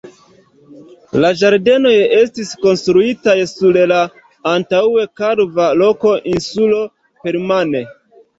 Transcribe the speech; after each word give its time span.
La 1.25 1.29
ĝardenoj 1.41 1.91
estis 2.19 2.53
konstruitaj 2.63 3.35
sur 3.51 3.77
la 3.93 3.99
antaŭe 4.55 5.05
kalva 5.21 5.69
roka 5.83 6.17
insulo 6.35 6.83
permane. 7.23 7.85